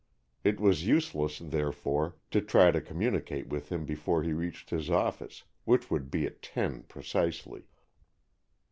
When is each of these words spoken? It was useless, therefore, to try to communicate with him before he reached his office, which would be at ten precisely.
It 0.43 0.59
was 0.59 0.87
useless, 0.87 1.37
therefore, 1.37 2.15
to 2.31 2.41
try 2.41 2.71
to 2.71 2.81
communicate 2.81 3.49
with 3.49 3.69
him 3.71 3.85
before 3.85 4.23
he 4.23 4.33
reached 4.33 4.71
his 4.71 4.89
office, 4.89 5.43
which 5.63 5.91
would 5.91 6.09
be 6.09 6.25
at 6.25 6.41
ten 6.41 6.81
precisely. 6.87 7.67